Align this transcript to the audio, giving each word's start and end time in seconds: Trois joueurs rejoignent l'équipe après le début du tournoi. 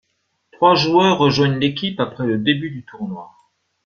Trois 0.53 0.73
joueurs 0.73 1.19
rejoignent 1.19 1.59
l'équipe 1.59 1.99
après 1.99 2.25
le 2.25 2.39
début 2.39 2.71
du 2.71 2.83
tournoi. 2.85 3.29